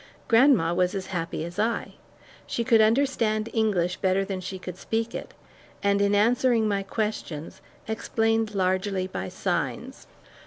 [0.27, 1.93] Grandma was as happy as I.
[2.47, 5.35] She could understand English better than she could speak it,
[5.83, 10.07] and in answering my questions, explained largely by signs.